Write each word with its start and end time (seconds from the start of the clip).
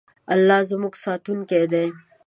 الله 0.33 0.59
زموږ 0.69 0.93
ساتونکی 1.03 1.63
دی. 1.71 1.85